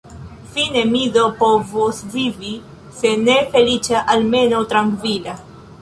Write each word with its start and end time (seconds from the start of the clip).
Fine 0.53 0.81
mi 0.93 1.01
do 1.17 1.25
povos 1.41 1.99
vivi 2.15 2.55
se 3.03 3.13
ne 3.29 3.37
feliĉa, 3.53 4.03
almenaŭ 4.17 4.65
trankvila. 4.75 5.39